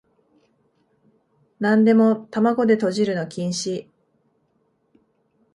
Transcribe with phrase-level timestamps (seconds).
[1.59, 3.87] なんでも玉子でとじるの禁止